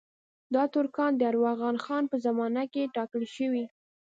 [0.55, 3.65] دا ترکان د ارغون خان په زمانه کې ټاکل شوي.